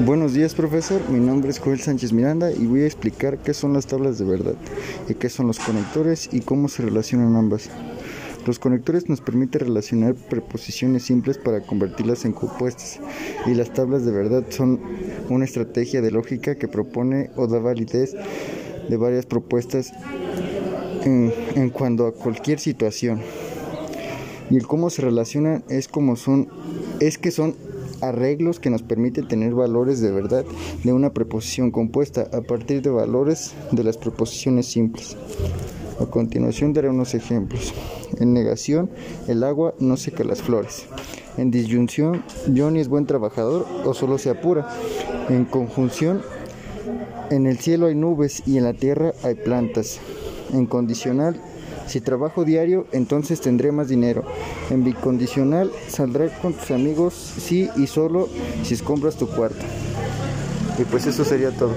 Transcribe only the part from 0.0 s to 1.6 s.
Buenos días profesor, mi nombre es